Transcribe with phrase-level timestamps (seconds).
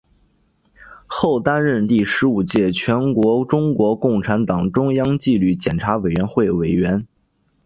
[1.05, 7.05] 后担任第十五届全国中国共产党中央纪律检查委员会委员。